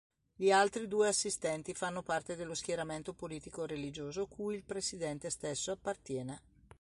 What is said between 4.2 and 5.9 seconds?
cui il Presidente stesso